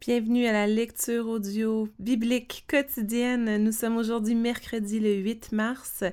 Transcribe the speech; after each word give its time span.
Bienvenue 0.00 0.46
à 0.46 0.52
la 0.52 0.66
lecture 0.66 1.26
audio 1.26 1.88
biblique 1.98 2.64
quotidienne. 2.68 3.56
Nous 3.56 3.72
sommes 3.72 3.96
aujourd'hui 3.96 4.34
mercredi 4.34 5.00
le 5.00 5.14
8 5.14 5.52
mars. 5.52 6.04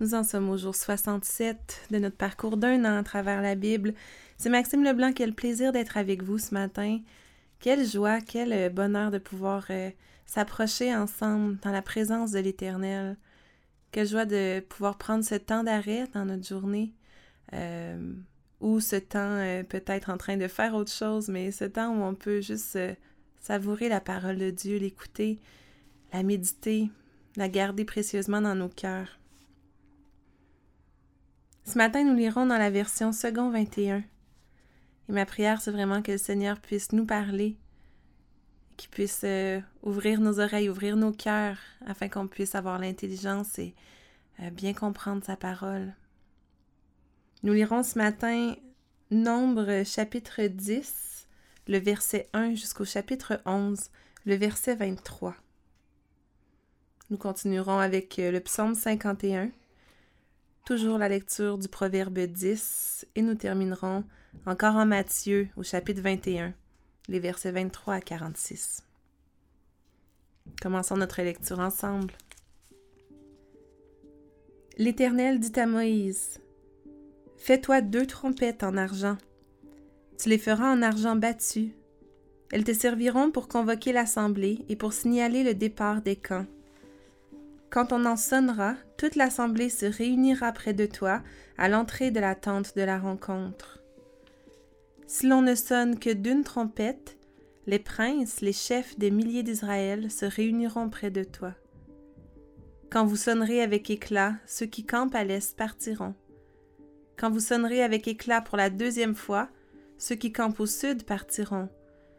Nous 0.00 0.14
en 0.14 0.22
sommes 0.22 0.50
au 0.50 0.58
jour 0.58 0.74
67 0.74 1.88
de 1.90 1.98
notre 1.98 2.16
parcours 2.16 2.58
d'un 2.58 2.84
an 2.84 2.98
à 2.98 3.02
travers 3.02 3.40
la 3.40 3.54
Bible. 3.54 3.94
C'est 4.36 4.50
Maxime 4.50 4.84
Leblanc 4.84 5.12
le 5.18 5.32
plaisir 5.32 5.72
d'être 5.72 5.96
avec 5.96 6.22
vous 6.22 6.38
ce 6.38 6.52
matin. 6.52 7.00
Quelle 7.58 7.86
joie, 7.86 8.20
quel 8.20 8.52
euh, 8.52 8.68
bonheur 8.68 9.10
de 9.10 9.18
pouvoir 9.18 9.64
euh, 9.70 9.90
s'approcher 10.26 10.94
ensemble 10.94 11.58
dans 11.62 11.72
la 11.72 11.82
présence 11.82 12.32
de 12.32 12.38
l'Éternel. 12.38 13.16
Quelle 13.92 14.06
joie 14.06 14.26
de 14.26 14.60
pouvoir 14.60 14.98
prendre 14.98 15.24
ce 15.24 15.36
temps 15.36 15.64
d'arrêt 15.64 16.04
dans 16.12 16.26
notre 16.26 16.46
journée. 16.46 16.92
Euh, 17.54 18.12
ou 18.60 18.78
ce 18.78 18.96
temps 18.96 19.64
peut-être 19.68 20.10
en 20.10 20.18
train 20.18 20.36
de 20.36 20.46
faire 20.46 20.74
autre 20.74 20.92
chose, 20.92 21.28
mais 21.28 21.50
ce 21.50 21.64
temps 21.64 21.96
où 21.96 22.02
on 22.02 22.14
peut 22.14 22.40
juste 22.40 22.78
savourer 23.42 23.88
la 23.88 24.00
parole 24.00 24.38
de 24.38 24.50
Dieu, 24.50 24.78
l'écouter, 24.78 25.38
la 26.12 26.22
méditer, 26.22 26.90
la 27.36 27.48
garder 27.48 27.84
précieusement 27.84 28.40
dans 28.40 28.54
nos 28.54 28.68
cœurs. 28.68 29.18
Ce 31.64 31.76
matin, 31.76 32.04
nous 32.04 32.14
lirons 32.14 32.46
dans 32.46 32.58
la 32.58 32.70
version 32.70 33.12
second 33.12 33.50
21. 33.50 33.98
Et 33.98 35.12
ma 35.12 35.26
prière, 35.26 35.60
c'est 35.60 35.70
vraiment 35.70 36.02
que 36.02 36.12
le 36.12 36.18
Seigneur 36.18 36.60
puisse 36.60 36.92
nous 36.92 37.04
parler, 37.04 37.56
qu'il 38.76 38.90
puisse 38.90 39.22
euh, 39.24 39.60
ouvrir 39.82 40.20
nos 40.20 40.40
oreilles, 40.40 40.68
ouvrir 40.68 40.96
nos 40.96 41.12
cœurs, 41.12 41.58
afin 41.86 42.08
qu'on 42.08 42.28
puisse 42.28 42.54
avoir 42.54 42.78
l'intelligence 42.78 43.58
et 43.58 43.74
euh, 44.40 44.50
bien 44.50 44.72
comprendre 44.72 45.24
sa 45.24 45.36
parole. 45.36 45.94
Nous 47.42 47.52
lirons 47.52 47.82
ce 47.82 47.98
matin 47.98 48.54
Nombre 49.10 49.84
chapitre 49.84 50.42
10, 50.42 51.21
le 51.68 51.78
verset 51.78 52.28
1 52.32 52.54
jusqu'au 52.54 52.84
chapitre 52.84 53.40
11, 53.46 53.90
le 54.24 54.34
verset 54.34 54.74
23. 54.74 55.34
Nous 57.10 57.16
continuerons 57.16 57.78
avec 57.78 58.18
euh, 58.18 58.30
le 58.30 58.40
psaume 58.40 58.74
51, 58.74 59.50
toujours 60.64 60.98
la 60.98 61.08
lecture 61.08 61.58
du 61.58 61.68
proverbe 61.68 62.18
10, 62.18 63.06
et 63.14 63.22
nous 63.22 63.34
terminerons 63.34 64.04
encore 64.46 64.76
en 64.76 64.86
Matthieu 64.86 65.48
au 65.56 65.62
chapitre 65.62 66.00
21, 66.00 66.54
les 67.08 67.20
versets 67.20 67.52
23 67.52 67.94
à 67.94 68.00
46. 68.00 68.82
Commençons 70.60 70.96
notre 70.96 71.22
lecture 71.22 71.60
ensemble. 71.60 72.14
L'Éternel 74.78 75.38
dit 75.38 75.58
à 75.60 75.66
Moïse, 75.66 76.40
Fais-toi 77.36 77.82
deux 77.82 78.06
trompettes 78.06 78.62
en 78.62 78.76
argent 78.76 79.18
tu 80.22 80.28
les 80.28 80.38
feras 80.38 80.72
en 80.72 80.82
argent 80.82 81.16
battu. 81.16 81.74
Elles 82.52 82.62
te 82.62 82.72
serviront 82.72 83.32
pour 83.32 83.48
convoquer 83.48 83.92
l'assemblée 83.92 84.64
et 84.68 84.76
pour 84.76 84.92
signaler 84.92 85.42
le 85.42 85.52
départ 85.52 86.00
des 86.00 86.14
camps. 86.14 86.46
Quand 87.70 87.92
on 87.92 88.04
en 88.04 88.16
sonnera, 88.16 88.76
toute 88.98 89.16
l'assemblée 89.16 89.68
se 89.68 89.86
réunira 89.86 90.52
près 90.52 90.74
de 90.74 90.86
toi 90.86 91.22
à 91.58 91.68
l'entrée 91.68 92.12
de 92.12 92.20
la 92.20 92.36
tente 92.36 92.76
de 92.76 92.82
la 92.82 93.00
rencontre. 93.00 93.82
Si 95.08 95.26
l'on 95.26 95.42
ne 95.42 95.56
sonne 95.56 95.98
que 95.98 96.10
d'une 96.10 96.44
trompette, 96.44 97.16
les 97.66 97.80
princes, 97.80 98.42
les 98.42 98.52
chefs 98.52 98.96
des 98.98 99.10
milliers 99.10 99.42
d'Israël 99.42 100.08
se 100.08 100.26
réuniront 100.26 100.88
près 100.88 101.10
de 101.10 101.24
toi. 101.24 101.52
Quand 102.90 103.06
vous 103.06 103.16
sonnerez 103.16 103.60
avec 103.60 103.90
éclat, 103.90 104.34
ceux 104.46 104.66
qui 104.66 104.84
campent 104.84 105.16
à 105.16 105.24
l'est 105.24 105.56
partiront. 105.56 106.14
Quand 107.16 107.30
vous 107.30 107.40
sonnerez 107.40 107.82
avec 107.82 108.06
éclat 108.06 108.40
pour 108.40 108.56
la 108.56 108.70
deuxième 108.70 109.16
fois, 109.16 109.48
ceux 110.02 110.16
qui 110.16 110.32
campent 110.32 110.58
au 110.58 110.66
sud 110.66 111.04
partiront. 111.04 111.68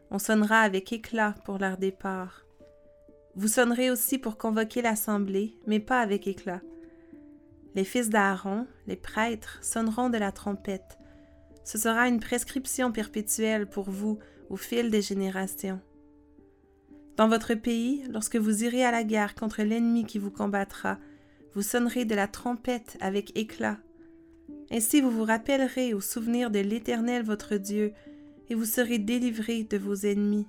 On 0.10 0.18
sonnera 0.18 0.62
avec 0.62 0.94
éclat 0.94 1.36
pour 1.44 1.58
leur 1.58 1.78
départ. 1.78 2.46
Vous 3.36 3.50
sonnerez 3.50 3.92
aussi 3.92 4.18
pour 4.18 4.38
convoquer 4.38 4.82
l'assemblée, 4.82 5.58
mais 5.68 5.82
pas 5.82 6.00
avec 6.00 6.26
éclat. 6.26 6.62
Les 7.76 7.84
fils 7.84 8.10
d'Aaron, 8.10 8.68
les 8.88 8.96
prêtres, 8.96 9.60
sonneront 9.62 10.10
de 10.10 10.18
la 10.18 10.32
trompette. 10.32 10.98
Ce 11.66 11.78
sera 11.78 12.08
une 12.08 12.22
prescription 12.22 12.94
perpétuelle 12.94 13.68
pour 13.68 13.90
vous 13.90 14.18
au 14.50 14.56
fil 14.56 14.90
des 14.90 15.02
générations. 15.02 15.82
Dans 17.18 17.28
votre 17.28 17.54
pays, 17.54 18.06
lorsque 18.10 18.38
vous 18.38 18.64
irez 18.64 18.86
à 18.86 18.92
la 18.92 19.04
guerre 19.04 19.36
contre 19.36 19.62
l'ennemi 19.62 20.06
qui 20.06 20.20
vous 20.20 20.32
combattra, 20.32 21.00
vous 21.54 21.62
sonnerez 21.62 22.06
de 22.06 22.16
la 22.16 22.30
trompette 22.30 22.96
avec 23.02 23.38
éclat 23.38 23.78
ainsi 24.74 25.02
vous 25.02 25.12
vous 25.12 25.24
rappellerez 25.24 25.94
au 25.94 26.02
souvenir 26.02 26.50
de 26.50 26.58
l'Éternel 26.58 27.24
votre 27.24 27.58
Dieu, 27.58 27.94
et 28.50 28.56
vous 28.56 28.66
serez 28.66 28.98
délivrés 28.98 29.64
de 29.64 29.78
vos 29.78 29.96
ennemis. 29.96 30.48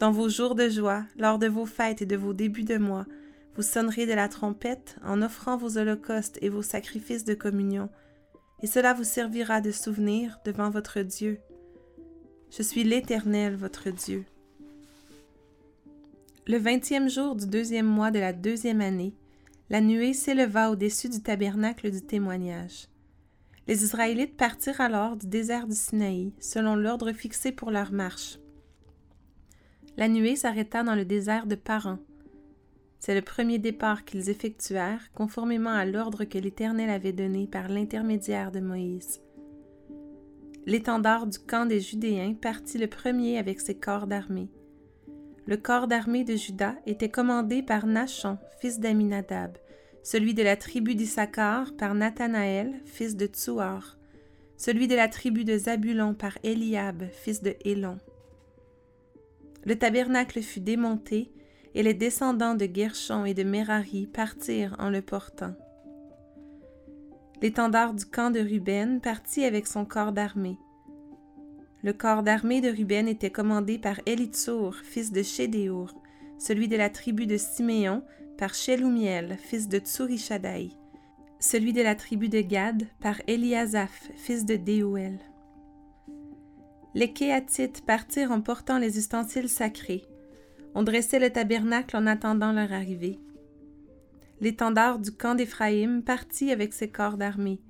Dans 0.00 0.10
vos 0.10 0.30
jours 0.30 0.54
de 0.54 0.68
joie, 0.68 1.04
lors 1.16 1.38
de 1.38 1.46
vos 1.46 1.66
fêtes 1.66 2.00
et 2.00 2.06
de 2.06 2.16
vos 2.16 2.32
débuts 2.32 2.64
de 2.64 2.78
mois, 2.78 3.06
vous 3.54 3.62
sonnerez 3.62 4.06
de 4.06 4.14
la 4.14 4.28
trompette 4.28 4.96
en 5.04 5.20
offrant 5.22 5.58
vos 5.58 5.76
holocaustes 5.76 6.38
et 6.40 6.48
vos 6.48 6.62
sacrifices 6.62 7.24
de 7.24 7.34
communion, 7.34 7.90
et 8.62 8.66
cela 8.66 8.94
vous 8.94 9.04
servira 9.04 9.60
de 9.60 9.70
souvenir 9.70 10.38
devant 10.46 10.70
votre 10.70 11.00
Dieu. 11.00 11.38
Je 12.50 12.62
suis 12.62 12.82
l'Éternel 12.82 13.56
votre 13.56 13.90
Dieu. 13.90 14.24
Le 16.46 16.56
vingtième 16.56 17.10
jour 17.10 17.36
du 17.36 17.46
deuxième 17.46 17.86
mois 17.86 18.10
de 18.10 18.18
la 18.18 18.32
deuxième 18.32 18.80
année, 18.80 19.14
la 19.70 19.80
nuée 19.80 20.12
s'éleva 20.12 20.70
au-dessus 20.70 21.08
du 21.08 21.22
tabernacle 21.22 21.90
du 21.90 22.02
témoignage. 22.02 22.88
Les 23.66 23.82
Israélites 23.82 24.36
partirent 24.36 24.80
alors 24.80 25.16
du 25.16 25.26
désert 25.26 25.66
du 25.66 25.74
Sinaï, 25.74 26.32
selon 26.38 26.76
l'ordre 26.76 27.12
fixé 27.12 27.50
pour 27.50 27.70
leur 27.70 27.92
marche. 27.92 28.38
La 29.96 30.08
nuée 30.08 30.36
s'arrêta 30.36 30.82
dans 30.82 30.94
le 30.94 31.04
désert 31.04 31.46
de 31.46 31.54
Paran. 31.54 31.98
C'est 33.00 33.14
le 33.14 33.22
premier 33.22 33.58
départ 33.58 34.04
qu'ils 34.04 34.28
effectuèrent, 34.28 35.12
conformément 35.14 35.70
à 35.70 35.86
l'ordre 35.86 36.24
que 36.24 36.38
l'Éternel 36.38 36.90
avait 36.90 37.12
donné 37.12 37.46
par 37.46 37.68
l'intermédiaire 37.68 38.50
de 38.50 38.60
Moïse. 38.60 39.20
L'étendard 40.66 41.26
du 41.26 41.38
camp 41.38 41.66
des 41.66 41.80
Judéens 41.80 42.34
partit 42.34 42.78
le 42.78 42.86
premier 42.86 43.38
avec 43.38 43.60
ses 43.60 43.74
corps 43.74 44.06
d'armée. 44.06 44.48
Le 45.46 45.56
corps 45.58 45.86
d'armée 45.86 46.24
de 46.24 46.36
Juda 46.36 46.74
était 46.86 47.10
commandé 47.10 47.62
par 47.62 47.86
Nachon, 47.86 48.38
fils 48.60 48.80
d'Aminadab, 48.80 49.58
celui 50.02 50.32
de 50.32 50.42
la 50.42 50.56
tribu 50.56 50.94
d'Issachar 50.94 51.72
par 51.76 51.94
Nathanaël, 51.94 52.80
fils 52.86 53.14
de 53.14 53.26
Tsuar, 53.26 53.98
celui 54.56 54.88
de 54.88 54.94
la 54.94 55.08
tribu 55.08 55.44
de 55.44 55.58
Zabulon 55.58 56.14
par 56.14 56.38
Eliab, 56.44 57.04
fils 57.12 57.42
de 57.42 57.54
Hélon. 57.64 57.98
Le 59.64 59.76
tabernacle 59.76 60.40
fut 60.40 60.60
démonté, 60.60 61.30
et 61.74 61.82
les 61.82 61.94
descendants 61.94 62.54
de 62.54 62.68
Gershon 62.72 63.24
et 63.24 63.34
de 63.34 63.42
Merari 63.42 64.06
partirent 64.06 64.76
en 64.78 64.90
le 64.90 65.02
portant. 65.02 65.54
L'étendard 67.42 67.92
du 67.94 68.06
camp 68.06 68.30
de 68.30 68.40
Ruben 68.40 69.00
partit 69.00 69.44
avec 69.44 69.66
son 69.66 69.84
corps 69.84 70.12
d'armée. 70.12 70.56
Le 71.84 71.92
corps 71.92 72.22
d'armée 72.22 72.62
de 72.62 72.70
Ruben 72.70 73.06
était 73.08 73.28
commandé 73.28 73.76
par 73.76 74.00
Élitsour, 74.06 74.74
fils 74.74 75.12
de 75.12 75.22
Chédéour, 75.22 75.92
celui 76.38 76.66
de 76.66 76.76
la 76.76 76.88
tribu 76.88 77.26
de 77.26 77.36
Siméon 77.36 78.02
par 78.38 78.54
Shelumiel, 78.54 79.36
fils 79.36 79.68
de 79.68 79.78
Tsurishadai, 79.78 80.70
celui 81.40 81.74
de 81.74 81.82
la 81.82 81.94
tribu 81.94 82.30
de 82.30 82.40
Gad 82.40 82.84
par 83.02 83.20
Eliasaph, 83.26 84.10
fils 84.16 84.46
de 84.46 84.56
Déouel. 84.56 85.18
Les 86.94 87.12
Kéatites 87.12 87.84
partirent 87.84 88.32
en 88.32 88.40
portant 88.40 88.78
les 88.78 88.96
ustensiles 88.96 89.50
sacrés. 89.50 90.06
On 90.74 90.84
dressait 90.84 91.18
le 91.18 91.28
tabernacle 91.28 91.98
en 91.98 92.06
attendant 92.06 92.52
leur 92.52 92.72
arrivée. 92.72 93.20
L'étendard 94.40 95.00
du 95.00 95.12
camp 95.12 95.34
d'Éphraïm 95.34 96.02
partit 96.02 96.50
avec 96.50 96.72
ses 96.72 96.88
corps 96.88 97.18
d'armée. 97.18 97.60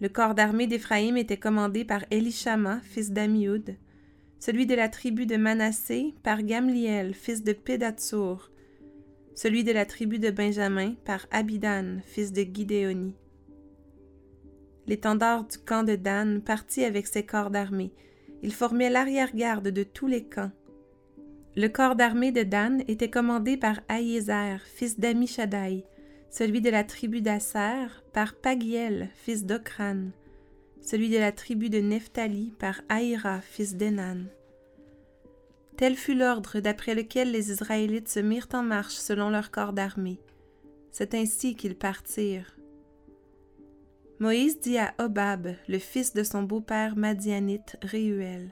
Le 0.00 0.08
corps 0.08 0.34
d'armée 0.34 0.66
d'Éphraïm 0.66 1.16
était 1.16 1.38
commandé 1.38 1.84
par 1.84 2.04
Elishama, 2.10 2.80
fils 2.82 3.12
d'Amioud, 3.12 3.76
celui 4.38 4.66
de 4.66 4.74
la 4.74 4.88
tribu 4.88 5.24
de 5.24 5.36
Manassé 5.36 6.14
par 6.22 6.42
Gamliel, 6.42 7.14
fils 7.14 7.42
de 7.42 7.52
Pédatsour, 7.52 8.50
celui 9.34 9.64
de 9.64 9.72
la 9.72 9.86
tribu 9.86 10.18
de 10.18 10.30
Benjamin 10.30 10.94
par 11.04 11.26
Abidan, 11.30 11.98
fils 12.04 12.32
de 12.32 12.42
Gidéoni. 12.42 13.14
L'étendard 14.86 15.44
du 15.44 15.58
camp 15.58 15.82
de 15.82 15.96
Dan 15.96 16.42
partit 16.42 16.84
avec 16.84 17.06
ses 17.06 17.24
corps 17.24 17.50
d'armée. 17.50 17.92
Il 18.42 18.52
formait 18.52 18.90
l'arrière-garde 18.90 19.68
de 19.68 19.82
tous 19.82 20.06
les 20.06 20.24
camps. 20.24 20.52
Le 21.56 21.68
corps 21.68 21.96
d'armée 21.96 22.32
de 22.32 22.42
Dan 22.42 22.82
était 22.86 23.10
commandé 23.10 23.56
par 23.56 23.80
Aïézer, 23.88 24.60
fils 24.62 25.00
d'Amishadai, 25.00 25.84
celui 26.30 26.60
de 26.60 26.70
la 26.70 26.84
tribu 26.84 27.20
d'Asser 27.22 27.86
par 28.12 28.34
Pagiel, 28.34 29.08
fils 29.14 29.44
d'Okran, 29.44 30.10
celui 30.82 31.08
de 31.08 31.18
la 31.18 31.32
tribu 31.32 31.70
de 31.70 31.78
Nephtali 31.78 32.52
par 32.58 32.80
Aïra, 32.88 33.40
fils 33.40 33.76
d'Enan. 33.76 34.26
Tel 35.76 35.94
fut 35.96 36.14
l'ordre 36.14 36.60
d'après 36.60 36.94
lequel 36.94 37.32
les 37.32 37.50
Israélites 37.50 38.08
se 38.08 38.20
mirent 38.20 38.48
en 38.54 38.62
marche 38.62 38.94
selon 38.94 39.28
leur 39.28 39.50
corps 39.50 39.72
d'armée. 39.72 40.20
C'est 40.90 41.14
ainsi 41.14 41.54
qu'ils 41.54 41.76
partirent. 41.76 42.56
Moïse 44.18 44.60
dit 44.60 44.78
à 44.78 44.94
Obab, 44.98 45.48
le 45.68 45.78
fils 45.78 46.14
de 46.14 46.22
son 46.22 46.42
beau-père 46.42 46.96
madianite 46.96 47.76
Réuel 47.82 48.50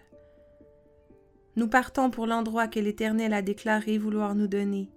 Nous 1.57 1.69
partons 1.69 2.11
pour 2.11 2.27
l'endroit 2.27 2.69
que 2.69 2.81
l'Éternel 2.81 3.33
a 3.33 3.41
déclaré 3.41 3.97
vouloir 3.97 4.35
nous 4.35 4.49
donner. 4.49 4.91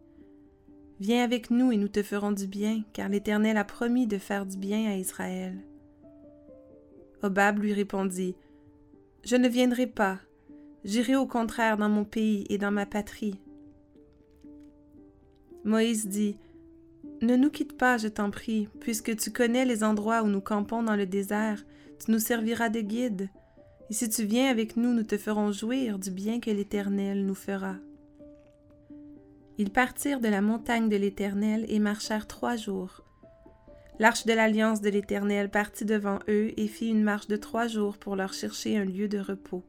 Viens 0.99 1.23
avec 1.23 1.51
nous 1.51 1.71
et 1.71 1.77
nous 1.77 1.87
te 1.87 2.01
ferons 2.01 2.31
du 2.31 2.47
bien, 2.47 2.83
car 2.93 3.07
l'Éternel 3.07 3.57
a 3.57 3.63
promis 3.63 4.07
de 4.07 4.17
faire 4.17 4.47
du 4.47 4.57
bien 4.57 4.89
à 4.89 4.95
Israël. 4.95 5.55
Obab 7.21 7.59
lui 7.59 7.73
répondit, 7.73 8.35
Je 9.23 9.35
ne 9.35 9.47
viendrai 9.47 9.85
pas, 9.85 10.19
j'irai 10.83 11.15
au 11.15 11.27
contraire 11.27 11.77
dans 11.77 11.89
mon 11.89 12.03
pays 12.03 12.45
et 12.49 12.57
dans 12.57 12.71
ma 12.71 12.87
patrie. 12.87 13.39
Moïse 15.63 16.07
dit, 16.07 16.37
Ne 17.21 17.35
nous 17.35 17.51
quitte 17.51 17.77
pas, 17.77 17.97
je 17.97 18.07
t'en 18.07 18.31
prie, 18.31 18.67
puisque 18.79 19.15
tu 19.17 19.31
connais 19.31 19.65
les 19.65 19.83
endroits 19.83 20.23
où 20.23 20.27
nous 20.27 20.41
campons 20.41 20.81
dans 20.81 20.95
le 20.95 21.05
désert, 21.05 21.63
tu 22.03 22.11
nous 22.11 22.19
serviras 22.19 22.69
de 22.69 22.81
guide. 22.81 23.29
Et 23.89 23.93
si 23.93 24.09
tu 24.09 24.23
viens 24.23 24.49
avec 24.49 24.77
nous, 24.77 24.93
nous 24.93 25.03
te 25.03 25.17
ferons 25.17 25.51
jouir 25.51 25.99
du 25.99 26.09
bien 26.09 26.39
que 26.39 26.49
l'Éternel 26.49 27.25
nous 27.25 27.35
fera. 27.35 27.75
Ils 29.57 29.71
partirent 29.71 30.19
de 30.19 30.27
la 30.27 30.41
montagne 30.41 30.87
de 30.87 30.95
l'Éternel 30.95 31.65
et 31.67 31.79
marchèrent 31.79 32.27
trois 32.27 32.55
jours. 32.55 33.03
L'arche 33.99 34.25
de 34.25 34.33
l'alliance 34.33 34.81
de 34.81 34.89
l'Éternel 34.89 35.49
partit 35.49 35.85
devant 35.85 36.19
eux 36.29 36.51
et 36.57 36.67
fit 36.67 36.89
une 36.89 37.03
marche 37.03 37.27
de 37.27 37.35
trois 37.35 37.67
jours 37.67 37.97
pour 37.97 38.15
leur 38.15 38.33
chercher 38.33 38.77
un 38.77 38.85
lieu 38.85 39.07
de 39.07 39.17
repos. 39.17 39.63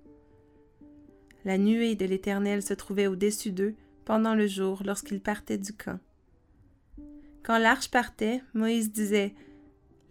La 1.47 1.57
nuée 1.57 1.95
de 1.95 2.05
l'Éternel 2.05 2.63
se 2.63 2.75
trouvait 2.75 3.07
au-dessus 3.07 3.53
d'eux 3.53 3.75
pendant 4.05 4.35
le 4.35 4.47
jour 4.47 4.83
lorsqu'ils 4.85 5.23
partaient 5.23 5.57
du 5.57 5.73
camp. 5.73 5.99
Quand 7.43 7.57
l'arche 7.57 7.91
partait, 7.91 8.43
Moïse 8.53 8.93
disait 8.93 9.35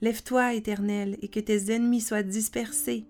Lève-toi, 0.02 0.56
Éternel, 0.56 1.18
et 1.22 1.28
que 1.28 1.40
tes 1.40 1.72
ennemis 1.72 2.02
soient 2.02 2.24
dispersés, 2.24 3.06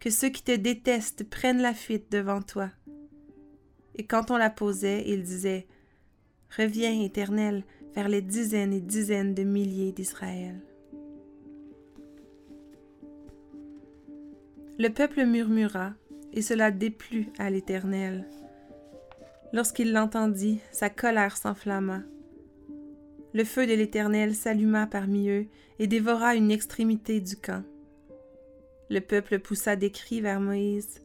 que 0.00 0.10
ceux 0.10 0.28
qui 0.28 0.42
te 0.42 0.54
détestent 0.54 1.28
prennent 1.28 1.62
la 1.62 1.72
fuite 1.72 2.12
devant 2.12 2.42
toi. 2.42 2.70
Et 3.94 4.06
quand 4.06 4.30
on 4.30 4.36
la 4.36 4.50
posait, 4.50 5.04
il 5.06 5.22
disait 5.22 5.66
Reviens, 6.54 7.02
Éternel, 7.02 7.64
vers 7.94 8.08
les 8.08 8.22
dizaines 8.22 8.72
et 8.72 8.80
dizaines 8.80 9.34
de 9.34 9.42
milliers 9.42 9.92
d'Israël. 9.92 10.60
Le 14.78 14.88
peuple 14.90 15.24
murmura, 15.24 15.94
et 16.34 16.42
cela 16.42 16.70
déplut 16.70 17.28
à 17.38 17.48
l'Éternel. 17.48 18.28
Lorsqu'il 19.52 19.92
l'entendit, 19.92 20.60
sa 20.70 20.90
colère 20.90 21.38
s'enflamma. 21.38 22.02
Le 23.32 23.44
feu 23.44 23.66
de 23.66 23.72
l'Éternel 23.72 24.34
s'alluma 24.34 24.86
parmi 24.86 25.30
eux 25.30 25.46
et 25.78 25.86
dévora 25.86 26.34
une 26.34 26.50
extrémité 26.50 27.20
du 27.20 27.36
camp. 27.36 27.64
Le 28.90 29.00
peuple 29.00 29.38
poussa 29.38 29.76
des 29.76 29.90
cris 29.90 30.20
vers 30.20 30.40
Moïse. 30.40 31.02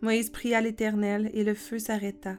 Moïse 0.00 0.30
pria 0.30 0.60
l'Éternel 0.60 1.30
et 1.34 1.42
le 1.42 1.54
feu 1.54 1.78
s'arrêta. 1.78 2.36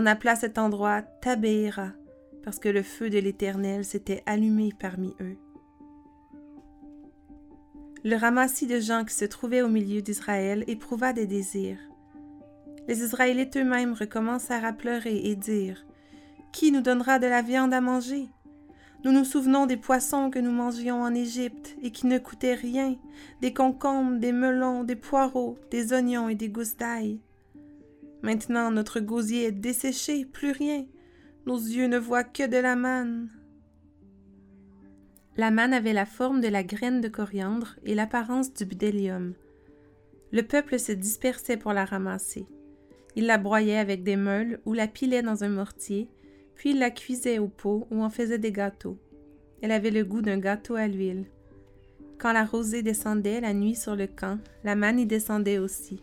On 0.00 0.06
appela 0.06 0.36
cet 0.36 0.58
endroit 0.58 1.02
Tabéra, 1.02 1.88
parce 2.44 2.60
que 2.60 2.68
le 2.68 2.84
feu 2.84 3.10
de 3.10 3.18
l'Éternel 3.18 3.84
s'était 3.84 4.22
allumé 4.26 4.72
parmi 4.78 5.12
eux. 5.20 5.36
Le 8.04 8.14
ramassis 8.14 8.68
de 8.68 8.78
gens 8.78 9.04
qui 9.04 9.16
se 9.16 9.24
trouvaient 9.24 9.60
au 9.60 9.66
milieu 9.66 10.00
d'Israël 10.00 10.62
éprouva 10.68 11.12
des 11.12 11.26
désirs. 11.26 11.80
Les 12.86 13.02
Israélites 13.02 13.56
eux-mêmes 13.56 13.92
recommencèrent 13.92 14.64
à 14.64 14.72
pleurer 14.72 15.16
et 15.16 15.34
dire 15.34 15.84
Qui 16.52 16.70
nous 16.70 16.80
donnera 16.80 17.18
de 17.18 17.26
la 17.26 17.42
viande 17.42 17.74
à 17.74 17.80
manger? 17.80 18.28
Nous 19.02 19.10
nous 19.10 19.24
souvenons 19.24 19.66
des 19.66 19.76
poissons 19.76 20.30
que 20.30 20.38
nous 20.38 20.52
mangions 20.52 21.02
en 21.02 21.12
Égypte 21.12 21.76
et 21.82 21.90
qui 21.90 22.06
ne 22.06 22.18
coûtaient 22.18 22.54
rien, 22.54 22.94
des 23.40 23.52
concombres, 23.52 24.20
des 24.20 24.30
melons, 24.30 24.84
des 24.84 24.94
poireaux, 24.94 25.58
des 25.72 25.92
oignons 25.92 26.28
et 26.28 26.36
des 26.36 26.50
gousses 26.50 26.76
d'ail. 26.76 27.20
Maintenant 28.22 28.70
notre 28.70 29.00
gosier 29.00 29.44
est 29.46 29.52
desséché, 29.52 30.24
plus 30.24 30.50
rien. 30.50 30.86
Nos 31.46 31.58
yeux 31.58 31.86
ne 31.86 31.98
voient 31.98 32.24
que 32.24 32.46
de 32.46 32.56
la 32.56 32.76
manne. 32.76 33.30
La 35.36 35.50
manne 35.52 35.72
avait 35.72 35.92
la 35.92 36.04
forme 36.04 36.40
de 36.40 36.48
la 36.48 36.64
graine 36.64 37.00
de 37.00 37.08
coriandre 37.08 37.76
et 37.84 37.94
l'apparence 37.94 38.52
du 38.52 38.64
bdélium. 38.64 39.34
Le 40.32 40.42
peuple 40.42 40.78
se 40.78 40.92
dispersait 40.92 41.56
pour 41.56 41.72
la 41.72 41.84
ramasser. 41.84 42.44
Il 43.14 43.26
la 43.26 43.38
broyait 43.38 43.78
avec 43.78 44.02
des 44.02 44.16
meules 44.16 44.60
ou 44.66 44.72
la 44.72 44.88
pilait 44.88 45.22
dans 45.22 45.44
un 45.44 45.48
mortier, 45.48 46.08
puis 46.54 46.70
il 46.70 46.80
la 46.80 46.90
cuisait 46.90 47.38
au 47.38 47.46
pot 47.46 47.86
ou 47.90 48.02
en 48.02 48.10
faisait 48.10 48.38
des 48.38 48.52
gâteaux. 48.52 48.98
Elle 49.62 49.72
avait 49.72 49.90
le 49.90 50.04
goût 50.04 50.22
d'un 50.22 50.38
gâteau 50.38 50.74
à 50.74 50.88
l'huile. 50.88 51.26
Quand 52.18 52.32
la 52.32 52.44
rosée 52.44 52.82
descendait 52.82 53.40
la 53.40 53.54
nuit 53.54 53.76
sur 53.76 53.94
le 53.94 54.08
camp, 54.08 54.38
la 54.64 54.74
manne 54.74 54.98
y 54.98 55.06
descendait 55.06 55.58
aussi. 55.58 56.02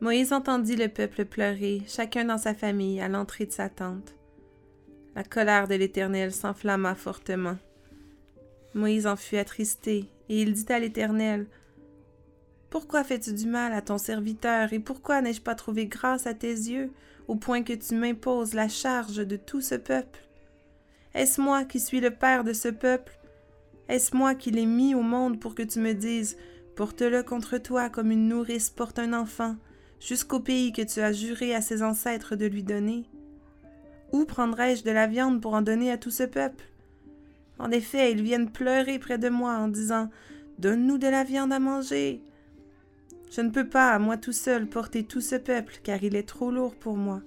Moïse 0.00 0.32
entendit 0.32 0.76
le 0.76 0.88
peuple 0.88 1.26
pleurer, 1.26 1.82
chacun 1.86 2.24
dans 2.24 2.38
sa 2.38 2.54
famille, 2.54 3.02
à 3.02 3.08
l'entrée 3.08 3.44
de 3.44 3.52
sa 3.52 3.68
tente. 3.68 4.14
La 5.14 5.24
colère 5.24 5.68
de 5.68 5.74
l'Éternel 5.74 6.32
s'enflamma 6.32 6.94
fortement. 6.94 7.58
Moïse 8.72 9.06
en 9.06 9.16
fut 9.16 9.36
attristé, 9.36 10.06
et 10.30 10.40
il 10.40 10.54
dit 10.54 10.72
à 10.72 10.78
l'Éternel, 10.78 11.46
Pourquoi 12.70 13.04
fais-tu 13.04 13.34
du 13.34 13.46
mal 13.46 13.74
à 13.74 13.82
ton 13.82 13.98
serviteur, 13.98 14.72
et 14.72 14.78
pourquoi 14.78 15.20
n'ai-je 15.20 15.42
pas 15.42 15.54
trouvé 15.54 15.86
grâce 15.86 16.26
à 16.26 16.32
tes 16.32 16.48
yeux, 16.48 16.90
au 17.28 17.36
point 17.36 17.62
que 17.62 17.74
tu 17.74 17.94
m'imposes 17.94 18.54
la 18.54 18.68
charge 18.68 19.26
de 19.26 19.36
tout 19.36 19.60
ce 19.60 19.74
peuple? 19.74 20.20
Est-ce 21.12 21.42
moi 21.42 21.64
qui 21.64 21.78
suis 21.78 22.00
le 22.00 22.10
père 22.10 22.42
de 22.42 22.54
ce 22.54 22.68
peuple? 22.68 23.18
Est-ce 23.88 24.16
moi 24.16 24.34
qui 24.34 24.50
l'ai 24.50 24.66
mis 24.66 24.94
au 24.94 25.02
monde 25.02 25.38
pour 25.38 25.54
que 25.54 25.62
tu 25.62 25.78
me 25.78 25.92
dises, 25.92 26.38
Porte-le 26.74 27.22
contre 27.22 27.58
toi 27.58 27.90
comme 27.90 28.10
une 28.10 28.28
nourrice 28.28 28.70
porte 28.70 28.98
un 28.98 29.12
enfant, 29.12 29.56
jusqu'au 30.00 30.40
pays 30.40 30.72
que 30.72 30.82
tu 30.82 31.00
as 31.00 31.12
juré 31.12 31.54
à 31.54 31.60
ses 31.60 31.82
ancêtres 31.82 32.34
de 32.34 32.46
lui 32.46 32.62
donner 32.62 33.04
Où 34.12 34.24
prendrai-je 34.24 34.82
de 34.82 34.90
la 34.90 35.06
viande 35.06 35.40
pour 35.40 35.54
en 35.54 35.62
donner 35.62 35.92
à 35.92 35.98
tout 35.98 36.10
ce 36.10 36.24
peuple? 36.24 36.64
En 37.58 37.70
effet, 37.70 38.10
ils 38.10 38.22
viennent 38.22 38.50
pleurer 38.50 38.98
près 38.98 39.18
de 39.18 39.28
moi 39.28 39.52
en 39.52 39.68
disant 39.68 40.10
Donne-nous 40.58 40.98
de 40.98 41.08
la 41.08 41.24
viande 41.24 41.52
à 41.52 41.58
manger. 41.58 42.22
Je 43.30 43.42
ne 43.42 43.50
peux 43.50 43.68
pas, 43.68 43.98
moi 43.98 44.16
tout 44.16 44.32
seul, 44.32 44.66
porter 44.66 45.04
tout 45.04 45.20
ce 45.20 45.36
peuple, 45.36 45.78
car 45.84 46.02
il 46.02 46.16
est 46.16 46.26
trop 46.26 46.50
lourd 46.50 46.74
pour 46.74 46.96
moi. 46.96 47.20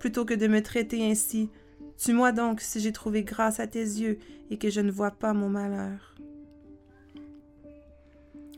Plutôt 0.00 0.24
que 0.24 0.34
de 0.34 0.48
me 0.48 0.62
traiter 0.62 1.08
ainsi, 1.08 1.50
tue-moi 1.98 2.32
donc 2.32 2.60
si 2.60 2.80
j'ai 2.80 2.92
trouvé 2.92 3.22
grâce 3.22 3.60
à 3.60 3.66
tes 3.66 3.80
yeux 3.80 4.18
et 4.50 4.58
que 4.58 4.70
je 4.70 4.80
ne 4.80 4.90
vois 4.90 5.12
pas 5.12 5.32
mon 5.32 5.48
malheur. 5.48 6.14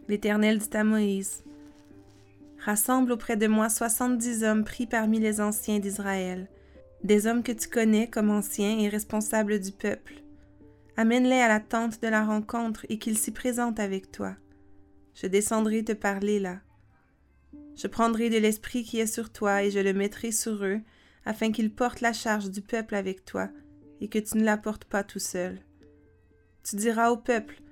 L'Éternel 0.09 0.59
dit 0.59 0.77
à 0.77 0.85
Moïse 0.85 1.43
Rassemble 2.67 3.13
auprès 3.13 3.37
de 3.37 3.47
moi 3.47 3.69
soixante-dix 3.69 4.43
hommes 4.43 4.65
pris 4.65 4.89
parmi 4.89 5.21
les 5.21 5.41
anciens 5.41 5.79
d'Israël, 5.79 6.49
des 7.05 7.29
hommes 7.29 7.45
que 7.45 7.53
tu 7.53 7.69
connais 7.69 8.11
comme 8.11 8.29
anciens 8.29 8.81
et 8.81 8.89
responsables 8.89 9.61
du 9.61 9.71
peuple. 9.71 10.15
Amène-les 10.97 11.39
à 11.39 11.47
la 11.47 11.61
tente 11.61 12.03
de 12.03 12.09
la 12.09 12.25
rencontre 12.25 12.85
et 12.89 12.99
qu'ils 12.99 13.19
s'y 13.19 13.31
présentent 13.31 13.79
avec 13.79 14.11
toi. 14.11 14.35
Je 15.15 15.29
descendrai 15.29 15.85
te 15.85 15.93
parler 15.93 16.41
là. 16.41 16.59
Je 17.77 17.87
prendrai 17.87 18.31
de 18.31 18.39
l'esprit 18.39 18.83
qui 18.83 18.99
est 18.99 19.07
sur 19.07 19.31
toi 19.31 19.63
et 19.63 19.71
je 19.71 19.79
le 19.79 19.93
mettrai 19.93 20.33
sur 20.33 20.65
eux, 20.65 20.81
afin 21.25 21.53
qu'ils 21.53 21.73
portent 21.73 22.01
la 22.01 22.13
charge 22.13 22.51
du 22.51 22.63
peuple 22.63 22.97
avec 22.97 23.25
toi, 23.25 23.49
et 24.01 24.09
que 24.09 24.19
tu 24.19 24.39
ne 24.39 24.45
la 24.45 24.57
portes 24.57 24.87
pas 24.87 25.05
tout 25.05 25.21
seul. 25.21 25.61
Tu 26.65 26.75
diras 26.75 27.11
au 27.11 27.17
peuple, 27.17 27.63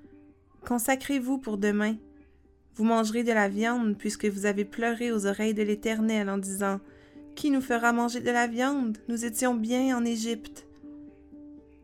Consacrez-vous 0.64 1.38
pour 1.38 1.58
demain, 1.58 1.96
vous 2.76 2.84
mangerez 2.84 3.22
de 3.22 3.32
la 3.32 3.48
viande, 3.48 3.96
puisque 3.96 4.26
vous 4.26 4.46
avez 4.46 4.64
pleuré 4.64 5.12
aux 5.12 5.26
oreilles 5.26 5.54
de 5.54 5.62
l'Éternel 5.62 6.28
en 6.28 6.38
disant 6.38 6.80
Qui 7.36 7.50
nous 7.50 7.60
fera 7.60 7.92
manger 7.92 8.20
de 8.20 8.30
la 8.30 8.46
viande? 8.46 8.98
Nous 9.08 9.24
étions 9.24 9.54
bien 9.54 9.96
en 9.96 10.04
Égypte. 10.04 10.66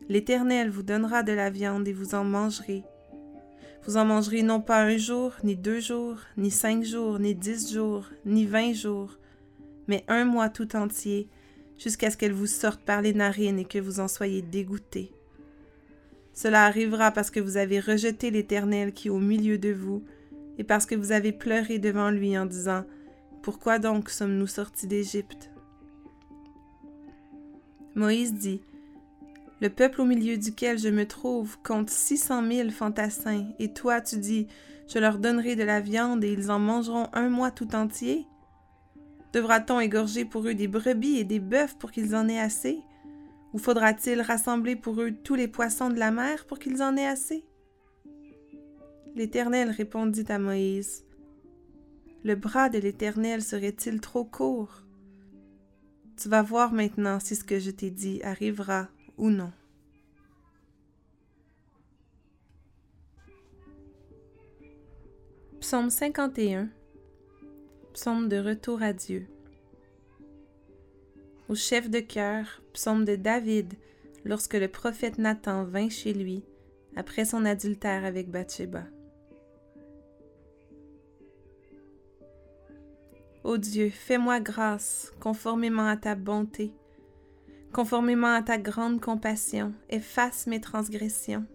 L'Éternel 0.09 0.69
vous 0.69 0.83
donnera 0.83 1.23
de 1.23 1.31
la 1.31 1.49
viande 1.49 1.87
et 1.87 1.93
vous 1.93 2.13
en 2.15 2.25
mangerez. 2.25 2.83
Vous 3.85 3.95
en 3.97 4.05
mangerez 4.05 4.43
non 4.43 4.59
pas 4.59 4.83
un 4.83 4.97
jour, 4.97 5.33
ni 5.43 5.55
deux 5.55 5.79
jours, 5.79 6.17
ni 6.35 6.51
cinq 6.51 6.83
jours, 6.83 7.19
ni 7.19 7.33
dix 7.33 7.71
jours, 7.73 8.05
ni 8.25 8.45
vingt 8.45 8.73
jours, 8.73 9.17
mais 9.87 10.03
un 10.07 10.25
mois 10.25 10.49
tout 10.49 10.75
entier, 10.75 11.29
jusqu'à 11.79 12.11
ce 12.11 12.17
qu'elle 12.17 12.33
vous 12.33 12.47
sorte 12.47 12.81
par 12.81 13.01
les 13.01 13.13
narines 13.13 13.59
et 13.59 13.65
que 13.65 13.79
vous 13.79 13.99
en 13.99 14.07
soyez 14.07 14.41
dégoûtés. 14.41 15.11
Cela 16.33 16.65
arrivera 16.65 17.11
parce 17.11 17.31
que 17.31 17.39
vous 17.39 17.57
avez 17.57 17.79
rejeté 17.79 18.29
l'Éternel 18.29 18.93
qui 18.93 19.09
au 19.09 19.19
milieu 19.19 19.57
de 19.57 19.71
vous, 19.71 20.03
et 20.61 20.63
parce 20.63 20.85
que 20.85 20.93
vous 20.93 21.11
avez 21.11 21.31
pleuré 21.31 21.79
devant 21.79 22.11
lui 22.11 22.37
en 22.37 22.45
disant 22.45 22.83
Pourquoi 23.41 23.79
donc 23.79 24.11
sommes-nous 24.11 24.45
sortis 24.45 24.85
d'Égypte 24.85 25.49
Moïse 27.95 28.35
dit 28.35 28.61
Le 29.59 29.71
peuple 29.71 30.01
au 30.01 30.05
milieu 30.05 30.37
duquel 30.37 30.77
je 30.77 30.89
me 30.89 31.07
trouve 31.07 31.57
compte 31.63 31.89
six 31.89 32.17
cent 32.17 32.43
mille 32.43 32.69
fantassins, 32.69 33.47
et 33.57 33.73
toi 33.73 34.01
tu 34.01 34.17
dis 34.17 34.45
Je 34.87 34.99
leur 34.99 35.17
donnerai 35.17 35.55
de 35.55 35.63
la 35.63 35.79
viande 35.79 36.23
et 36.23 36.31
ils 36.31 36.51
en 36.51 36.59
mangeront 36.59 37.07
un 37.13 37.29
mois 37.29 37.49
tout 37.49 37.73
entier? 37.73 38.27
Devra-t-on 39.33 39.79
égorger 39.79 40.25
pour 40.25 40.47
eux 40.47 40.53
des 40.53 40.67
brebis 40.67 41.17
et 41.17 41.23
des 41.23 41.39
bœufs 41.39 41.73
pour 41.79 41.89
qu'ils 41.89 42.15
en 42.15 42.29
aient 42.29 42.39
assez? 42.39 42.81
Ou 43.53 43.57
faudra-t-il 43.57 44.21
rassembler 44.21 44.75
pour 44.75 45.01
eux 45.01 45.11
tous 45.23 45.33
les 45.33 45.47
poissons 45.47 45.89
de 45.89 45.97
la 45.97 46.11
mer 46.11 46.45
pour 46.45 46.59
qu'ils 46.59 46.83
en 46.83 46.95
aient 46.97 47.07
assez 47.07 47.47
L'Éternel 49.13 49.69
répondit 49.71 50.25
à 50.29 50.39
Moïse, 50.39 51.05
Le 52.23 52.35
bras 52.35 52.69
de 52.69 52.77
l'Éternel 52.77 53.43
serait-il 53.43 53.99
trop 53.99 54.23
court? 54.23 54.83
Tu 56.15 56.29
vas 56.29 56.41
voir 56.41 56.71
maintenant 56.71 57.19
si 57.19 57.35
ce 57.35 57.43
que 57.43 57.59
je 57.59 57.71
t'ai 57.71 57.89
dit 57.89 58.21
arrivera 58.23 58.87
ou 59.17 59.29
non. 59.29 59.51
Psaume 65.59 65.89
51 65.89 66.69
Psaume 67.93 68.29
de 68.29 68.37
retour 68.37 68.81
à 68.81 68.93
Dieu 68.93 69.27
Au 71.49 71.55
chef 71.55 71.89
de 71.89 71.99
cœur, 71.99 72.61
psaume 72.71 73.03
de 73.03 73.17
David, 73.17 73.73
lorsque 74.23 74.53
le 74.53 74.69
prophète 74.69 75.17
Nathan 75.17 75.65
vint 75.65 75.89
chez 75.89 76.13
lui 76.13 76.45
après 76.95 77.25
son 77.25 77.43
adultère 77.43 78.05
avec 78.05 78.29
Bathsheba. 78.29 78.85
Ô 83.43 83.57
Dieu, 83.57 83.89
fais-moi 83.89 84.39
grâce, 84.39 85.13
conformément 85.19 85.87
à 85.87 85.97
ta 85.97 86.13
bonté, 86.13 86.71
conformément 87.73 88.35
à 88.35 88.43
ta 88.43 88.59
grande 88.59 89.01
compassion, 89.01 89.73
efface 89.89 90.45
mes 90.45 90.61
transgressions. 90.61 91.45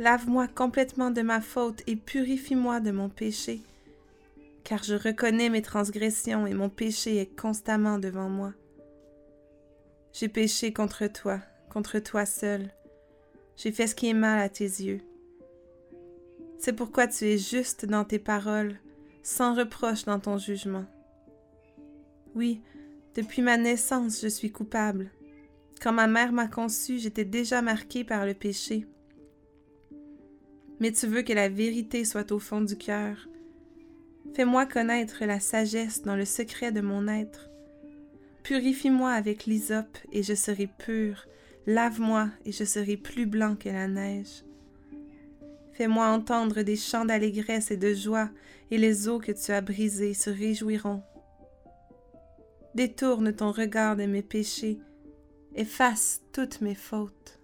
Lave-moi 0.00 0.48
complètement 0.48 1.12
de 1.12 1.22
ma 1.22 1.40
faute 1.40 1.82
et 1.86 1.94
purifie-moi 1.94 2.80
de 2.80 2.90
mon 2.90 3.08
péché, 3.08 3.60
car 4.64 4.82
je 4.82 4.96
reconnais 4.96 5.48
mes 5.48 5.62
transgressions 5.62 6.44
et 6.44 6.54
mon 6.54 6.68
péché 6.68 7.18
est 7.18 7.40
constamment 7.40 8.00
devant 8.00 8.28
moi. 8.28 8.52
J'ai 10.12 10.28
péché 10.28 10.72
contre 10.72 11.06
toi, 11.06 11.38
contre 11.70 12.00
toi 12.00 12.26
seul. 12.26 12.68
J'ai 13.56 13.70
fait 13.70 13.86
ce 13.86 13.94
qui 13.94 14.08
est 14.08 14.14
mal 14.14 14.40
à 14.40 14.48
tes 14.48 14.64
yeux. 14.64 15.02
C'est 16.58 16.72
pourquoi 16.72 17.06
tu 17.06 17.26
es 17.26 17.38
juste 17.38 17.86
dans 17.86 18.04
tes 18.04 18.18
paroles, 18.18 18.78
sans 19.22 19.54
reproche 19.54 20.04
dans 20.04 20.18
ton 20.18 20.38
jugement. 20.38 20.84
Oui, 22.34 22.60
depuis 23.14 23.42
ma 23.42 23.56
naissance, 23.56 24.20
je 24.22 24.28
suis 24.28 24.50
coupable. 24.50 25.10
Quand 25.80 25.92
ma 25.92 26.06
mère 26.06 26.32
m'a 26.32 26.48
conçu, 26.48 26.98
j'étais 26.98 27.24
déjà 27.24 27.60
marquée 27.60 28.04
par 28.04 28.24
le 28.24 28.34
péché. 28.34 28.86
Mais 30.80 30.92
tu 30.92 31.06
veux 31.06 31.22
que 31.22 31.32
la 31.32 31.48
vérité 31.48 32.04
soit 32.04 32.32
au 32.32 32.38
fond 32.38 32.60
du 32.60 32.76
cœur. 32.76 33.28
Fais-moi 34.34 34.66
connaître 34.66 35.24
la 35.24 35.40
sagesse 35.40 36.02
dans 36.02 36.16
le 36.16 36.24
secret 36.24 36.72
de 36.72 36.80
mon 36.80 37.06
être. 37.06 37.50
Purifie-moi 38.42 39.10
avec 39.10 39.46
l'hysope 39.46 39.98
et 40.10 40.22
je 40.22 40.34
serai 40.34 40.66
pur. 40.66 41.26
Lave-moi 41.66 42.30
et 42.44 42.52
je 42.52 42.64
serai 42.64 42.96
plus 42.96 43.26
blanc 43.26 43.54
que 43.56 43.68
la 43.68 43.86
neige. 43.86 44.42
Fais-moi 45.72 46.06
entendre 46.06 46.62
des 46.62 46.76
chants 46.76 47.04
d'allégresse 47.04 47.70
et 47.70 47.76
de 47.76 47.94
joie, 47.94 48.30
et 48.70 48.78
les 48.78 49.08
eaux 49.08 49.18
que 49.18 49.32
tu 49.32 49.52
as 49.52 49.60
brisées 49.60 50.14
se 50.14 50.30
réjouiront. 50.30 51.02
Détourne 52.74 53.34
ton 53.34 53.52
regard 53.52 53.96
de 53.96 54.04
mes 54.04 54.22
péchés, 54.22 54.78
efface 55.54 56.22
toutes 56.32 56.60
mes 56.60 56.74
fautes. 56.74 57.38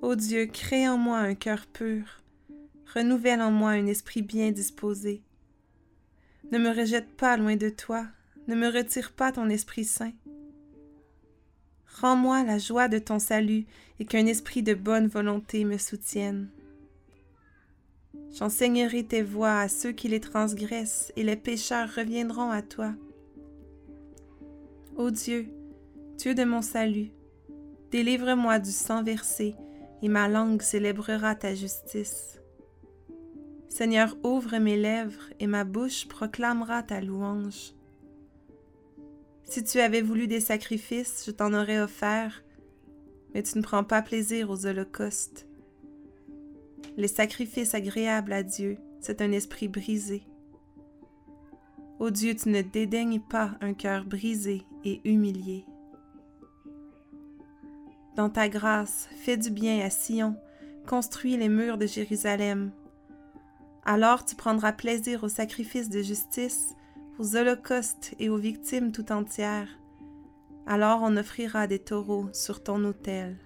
Ô 0.00 0.14
Dieu, 0.14 0.46
crée 0.46 0.88
en 0.88 0.96
moi 0.96 1.18
un 1.18 1.34
cœur 1.34 1.66
pur, 1.66 2.22
renouvelle 2.94 3.42
en 3.42 3.50
moi 3.50 3.70
un 3.70 3.86
esprit 3.86 4.22
bien 4.22 4.50
disposé. 4.50 5.22
Ne 6.50 6.58
me 6.58 6.70
rejette 6.70 7.14
pas 7.16 7.36
loin 7.36 7.56
de 7.56 7.68
toi, 7.68 8.06
ne 8.46 8.54
me 8.54 8.68
retire 8.68 9.12
pas 9.12 9.32
ton 9.32 9.50
Esprit 9.50 9.84
Saint. 9.84 10.12
Rends-moi 12.00 12.44
la 12.44 12.58
joie 12.58 12.86
de 12.88 12.98
ton 12.98 13.18
salut 13.18 13.66
et 13.98 14.04
qu'un 14.04 14.26
esprit 14.26 14.62
de 14.62 14.74
bonne 14.74 15.08
volonté 15.08 15.64
me 15.64 15.78
soutienne. 15.78 16.48
J'enseignerai 18.32 19.04
tes 19.04 19.22
voies 19.22 19.58
à 19.58 19.68
ceux 19.68 19.90
qui 19.90 20.06
les 20.06 20.20
transgressent 20.20 21.12
et 21.16 21.24
les 21.24 21.34
pécheurs 21.34 21.92
reviendront 21.92 22.50
à 22.50 22.62
toi. 22.62 22.94
Ô 24.96 25.10
Dieu, 25.10 25.48
Dieu 26.18 26.34
de 26.34 26.44
mon 26.44 26.62
salut, 26.62 27.10
délivre-moi 27.90 28.58
du 28.60 28.70
sang 28.70 29.02
versé 29.02 29.56
et 30.02 30.08
ma 30.08 30.28
langue 30.28 30.62
célébrera 30.62 31.34
ta 31.34 31.54
justice. 31.54 32.38
Seigneur, 33.68 34.16
ouvre 34.22 34.58
mes 34.58 34.76
lèvres 34.76 35.30
et 35.40 35.46
ma 35.46 35.64
bouche 35.64 36.06
proclamera 36.06 36.82
ta 36.82 37.00
louange. 37.00 37.72
Si 39.48 39.64
tu 39.64 39.80
avais 39.80 40.02
voulu 40.02 40.26
des 40.26 40.40
sacrifices, 40.40 41.24
je 41.26 41.30
t'en 41.30 41.54
aurais 41.54 41.80
offert, 41.80 42.44
mais 43.32 43.42
tu 43.42 43.56
ne 43.56 43.62
prends 43.62 43.82
pas 43.82 44.02
plaisir 44.02 44.50
aux 44.50 44.66
holocaustes. 44.66 45.46
Les 46.98 47.08
sacrifices 47.08 47.74
agréables 47.74 48.34
à 48.34 48.42
Dieu, 48.42 48.76
c'est 49.00 49.22
un 49.22 49.32
esprit 49.32 49.68
brisé. 49.68 50.22
Ô 51.98 52.10
Dieu, 52.10 52.34
tu 52.36 52.50
ne 52.50 52.60
dédaignes 52.60 53.20
pas 53.20 53.52
un 53.62 53.72
cœur 53.72 54.04
brisé 54.04 54.64
et 54.84 55.00
humilié. 55.08 55.64
Dans 58.16 58.28
ta 58.28 58.50
grâce, 58.50 59.08
fais 59.16 59.38
du 59.38 59.50
bien 59.50 59.80
à 59.80 59.88
Sion, 59.88 60.36
construis 60.86 61.38
les 61.38 61.48
murs 61.48 61.78
de 61.78 61.86
Jérusalem. 61.86 62.70
Alors 63.86 64.26
tu 64.26 64.36
prendras 64.36 64.72
plaisir 64.72 65.24
aux 65.24 65.30
sacrifices 65.30 65.88
de 65.88 66.02
justice 66.02 66.74
aux 67.18 67.36
holocaustes 67.36 68.14
et 68.18 68.28
aux 68.28 68.36
victimes 68.36 68.92
tout 68.92 69.10
entières. 69.10 69.68
Alors 70.66 71.00
on 71.02 71.16
offrira 71.16 71.66
des 71.66 71.78
taureaux 71.78 72.28
sur 72.32 72.62
ton 72.62 72.84
autel. 72.84 73.36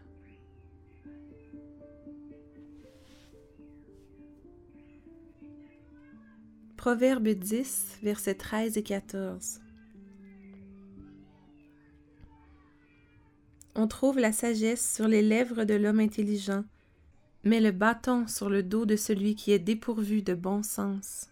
Proverbe 6.76 7.28
10, 7.28 7.98
versets 8.02 8.34
13 8.34 8.76
et 8.76 8.82
14. 8.82 9.60
On 13.74 13.86
trouve 13.86 14.18
la 14.18 14.32
sagesse 14.32 14.94
sur 14.94 15.08
les 15.08 15.22
lèvres 15.22 15.64
de 15.64 15.74
l'homme 15.74 16.00
intelligent, 16.00 16.64
mais 17.44 17.60
le 17.60 17.70
bâton 17.70 18.26
sur 18.26 18.50
le 18.50 18.62
dos 18.62 18.84
de 18.84 18.96
celui 18.96 19.34
qui 19.34 19.52
est 19.52 19.58
dépourvu 19.58 20.22
de 20.22 20.34
bon 20.34 20.62
sens. 20.62 21.31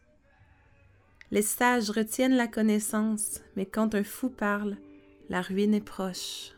Les 1.32 1.42
sages 1.42 1.90
retiennent 1.90 2.37
la 2.37 2.49
connaissance, 2.49 3.40
mais 3.54 3.64
quand 3.64 3.94
un 3.94 4.02
fou 4.02 4.30
parle, 4.30 4.76
la 5.28 5.42
ruine 5.42 5.75
est 5.75 5.80
proche. 5.80 6.52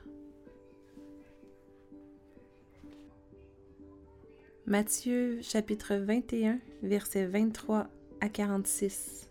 Matthieu 4.65 5.41
chapitre 5.43 5.97
21, 5.97 6.59
versets 6.83 7.27
23 7.27 7.87
à 8.23 8.29
46. 8.31 9.29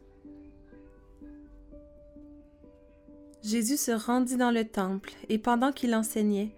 Jésus 3.41 3.77
se 3.77 3.91
rendit 3.91 4.37
dans 4.37 4.51
le 4.51 4.65
temple, 4.65 5.13
et 5.27 5.39
pendant 5.39 5.71
qu'il 5.71 5.95
enseignait, 5.95 6.51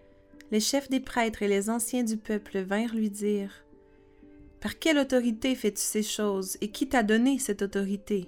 les 0.51 0.59
chefs 0.59 0.89
des 0.89 0.99
prêtres 0.99 1.41
et 1.41 1.47
les 1.47 1.69
anciens 1.69 2.03
du 2.03 2.17
peuple 2.17 2.59
vinrent 2.59 2.93
lui 2.93 3.09
dire 3.09 3.63
Par 4.59 4.77
quelle 4.77 4.97
autorité 4.97 5.55
fais-tu 5.55 5.81
ces 5.81 6.03
choses, 6.03 6.57
et 6.59 6.69
qui 6.69 6.89
t'a 6.89 7.03
donné 7.03 7.39
cette 7.39 7.61
autorité? 7.61 8.27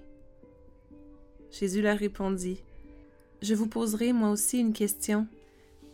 Jésus 1.58 1.82
leur 1.82 1.98
répondit, 1.98 2.62
Je 3.42 3.56
vous 3.56 3.68
poserai 3.68 4.12
moi 4.12 4.30
aussi 4.30 4.60
une 4.60 4.74
question, 4.74 5.26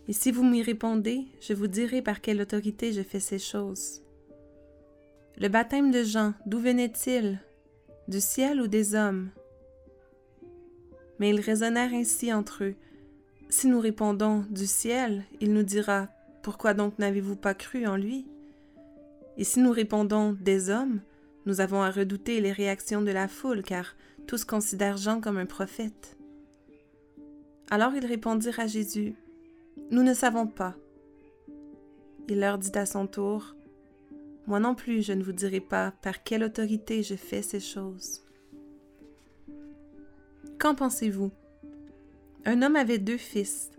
et 0.07 0.13
si 0.13 0.31
vous 0.31 0.43
m'y 0.43 0.63
répondez, 0.63 1.27
je 1.39 1.53
vous 1.53 1.67
dirai 1.67 2.01
par 2.01 2.21
quelle 2.21 2.41
autorité 2.41 2.91
je 2.93 3.03
fais 3.03 3.19
ces 3.19 3.37
choses. 3.37 4.01
Le 5.37 5.49
baptême 5.49 5.91
de 5.91 6.03
Jean, 6.03 6.33
d'où 6.47 6.59
venait-il? 6.59 7.39
Du 8.07 8.19
ciel 8.19 8.59
ou 8.59 8.67
des 8.67 8.95
hommes 8.95 9.29
Mais 11.19 11.29
ils 11.29 11.39
raisonnèrent 11.39 11.93
ainsi 11.93 12.33
entre 12.33 12.63
eux. 12.63 12.75
Si 13.49 13.67
nous 13.67 13.79
répondons 13.79 14.43
du 14.49 14.65
ciel, 14.65 15.23
il 15.41 15.53
nous 15.53 15.63
dira, 15.63 16.07
Pourquoi 16.41 16.73
donc 16.73 16.97
n'avez-vous 16.97 17.35
pas 17.35 17.53
cru 17.53 17.85
en 17.85 17.97
lui 17.97 18.25
Et 19.37 19.43
si 19.43 19.59
nous 19.59 19.71
répondons 19.71 20.35
des 20.41 20.71
hommes, 20.71 21.01
nous 21.45 21.61
avons 21.61 21.83
à 21.83 21.91
redouter 21.91 22.41
les 22.41 22.51
réactions 22.51 23.03
de 23.03 23.11
la 23.11 23.27
foule, 23.27 23.61
car 23.61 23.95
tous 24.27 24.45
considèrent 24.45 24.97
Jean 24.97 25.21
comme 25.21 25.37
un 25.37 25.45
prophète. 25.45 26.17
Alors 27.69 27.93
ils 27.95 28.05
répondirent 28.05 28.59
à 28.59 28.67
Jésus, 28.67 29.15
Nous 29.91 30.03
ne 30.03 30.13
savons 30.13 30.47
pas. 30.47 30.75
Il 32.27 32.39
leur 32.39 32.57
dit 32.57 32.77
à 32.77 32.85
son 32.85 33.07
tour, 33.07 33.55
Moi 34.47 34.59
non 34.59 34.75
plus 34.75 35.01
je 35.01 35.13
ne 35.13 35.23
vous 35.23 35.31
dirai 35.31 35.59
pas 35.59 35.93
par 36.01 36.23
quelle 36.23 36.43
autorité 36.43 37.03
je 37.03 37.15
fais 37.15 37.41
ces 37.41 37.59
choses. 37.59 38.21
Qu'en 40.59 40.75
pensez-vous? 40.75 41.31
Un 42.45 42.61
homme 42.61 42.75
avait 42.75 42.99
deux 42.99 43.17
fils. 43.17 43.71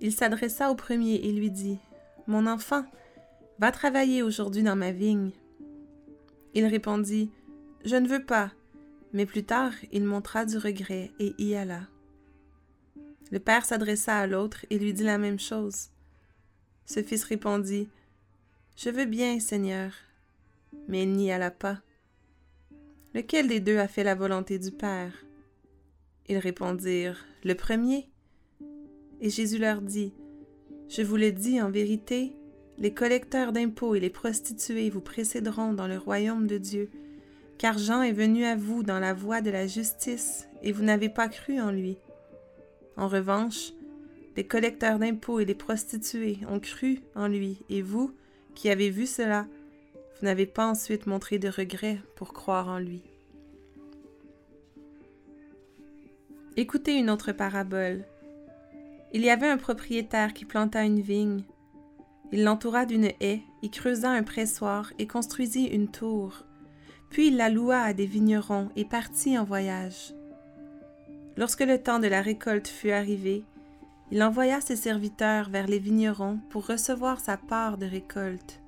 Il 0.00 0.12
s'adressa 0.12 0.70
au 0.70 0.74
premier 0.74 1.14
et 1.14 1.32
lui 1.32 1.50
dit, 1.50 1.78
Mon 2.26 2.46
enfant, 2.46 2.84
va 3.58 3.70
travailler 3.70 4.22
aujourd'hui 4.22 4.62
dans 4.62 4.76
ma 4.76 4.90
vigne. 4.90 5.30
Il 6.54 6.66
répondit, 6.66 7.30
Je 7.84 7.96
ne 7.96 8.08
veux 8.08 8.24
pas, 8.24 8.50
mais 9.12 9.26
plus 9.26 9.44
tard, 9.44 9.72
il 9.92 10.04
montra 10.04 10.46
du 10.46 10.56
regret 10.56 11.10
et 11.18 11.34
y 11.38 11.54
alla. 11.54 11.88
Le 13.30 13.38
père 13.38 13.64
s'adressa 13.64 14.18
à 14.18 14.26
l'autre 14.26 14.66
et 14.70 14.78
lui 14.78 14.92
dit 14.92 15.04
la 15.04 15.18
même 15.18 15.40
chose. 15.40 15.88
Ce 16.84 17.02
fils 17.02 17.24
répondit 17.24 17.88
Je 18.76 18.90
veux 18.90 19.06
bien, 19.06 19.40
Seigneur. 19.40 19.92
Mais 20.88 21.04
il 21.04 21.12
n'y 21.12 21.32
alla 21.32 21.50
pas. 21.50 21.80
Lequel 23.14 23.48
des 23.48 23.60
deux 23.60 23.78
a 23.78 23.88
fait 23.88 24.04
la 24.04 24.14
volonté 24.14 24.58
du 24.58 24.70
Père? 24.70 25.12
Ils 26.28 26.38
répondirent, 26.38 27.24
Le 27.44 27.54
premier. 27.54 28.08
Et 29.20 29.30
Jésus 29.30 29.58
leur 29.58 29.82
dit, 29.82 30.12
Je 30.88 31.02
vous 31.02 31.16
le 31.16 31.32
dis 31.32 31.60
en 31.60 31.70
vérité, 31.70 32.34
les 32.78 32.92
collecteurs 32.92 33.52
d'impôts 33.52 33.94
et 33.94 34.00
les 34.00 34.10
prostituées 34.10 34.90
vous 34.90 35.00
précéderont 35.00 35.72
dans 35.72 35.86
le 35.86 35.98
royaume 35.98 36.46
de 36.46 36.58
Dieu, 36.58 36.90
car 37.62 37.78
Jean 37.78 38.02
est 38.02 38.10
venu 38.10 38.44
à 38.44 38.56
vous 38.56 38.82
dans 38.82 38.98
la 38.98 39.14
voie 39.14 39.40
de 39.40 39.48
la 39.48 39.68
justice, 39.68 40.48
et 40.64 40.72
vous 40.72 40.82
n'avez 40.82 41.08
pas 41.08 41.28
cru 41.28 41.60
en 41.60 41.70
lui. 41.70 41.96
En 42.96 43.06
revanche, 43.06 43.72
les 44.34 44.44
collecteurs 44.44 44.98
d'impôts 44.98 45.38
et 45.38 45.44
les 45.44 45.54
prostituées 45.54 46.38
ont 46.50 46.58
cru 46.58 47.02
en 47.14 47.28
lui, 47.28 47.62
et 47.70 47.80
vous, 47.80 48.10
qui 48.56 48.68
avez 48.68 48.90
vu 48.90 49.06
cela, 49.06 49.46
vous 49.94 50.26
n'avez 50.26 50.44
pas 50.44 50.66
ensuite 50.66 51.06
montré 51.06 51.38
de 51.38 51.48
regret 51.48 52.00
pour 52.16 52.32
croire 52.32 52.66
en 52.66 52.80
lui. 52.80 53.04
Écoutez 56.56 56.94
une 56.94 57.10
autre 57.10 57.30
parabole. 57.30 58.04
Il 59.12 59.22
y 59.22 59.30
avait 59.30 59.48
un 59.48 59.56
propriétaire 59.56 60.34
qui 60.34 60.46
planta 60.46 60.82
une 60.82 61.00
vigne. 61.00 61.44
Il 62.32 62.42
l'entoura 62.42 62.86
d'une 62.86 63.12
haie, 63.20 63.42
y 63.62 63.70
creusa 63.70 64.10
un 64.10 64.24
pressoir 64.24 64.92
et 64.98 65.06
construisit 65.06 65.66
une 65.66 65.86
tour. 65.86 66.44
Puis 67.12 67.26
il 67.26 67.36
la 67.36 67.50
loua 67.50 67.82
à 67.82 67.92
des 67.92 68.06
vignerons 68.06 68.70
et 68.74 68.86
partit 68.86 69.36
en 69.36 69.44
voyage. 69.44 70.14
Lorsque 71.36 71.60
le 71.60 71.76
temps 71.76 71.98
de 71.98 72.06
la 72.06 72.22
récolte 72.22 72.68
fut 72.68 72.90
arrivé, 72.90 73.44
il 74.10 74.22
envoya 74.22 74.62
ses 74.62 74.76
serviteurs 74.76 75.50
vers 75.50 75.66
les 75.66 75.78
vignerons 75.78 76.38
pour 76.48 76.66
recevoir 76.66 77.20
sa 77.20 77.36
part 77.36 77.76
de 77.76 77.84
récolte. 77.84 78.60